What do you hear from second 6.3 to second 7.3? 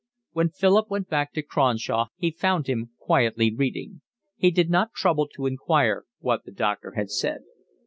the doctor had